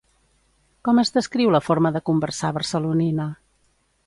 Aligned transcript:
Com 0.87 1.01
es 1.01 1.11
descriu 1.17 1.53
la 1.57 1.61
forma 1.67 1.93
de 1.99 2.03
conversar 2.11 2.53
barcelonina? 2.57 3.29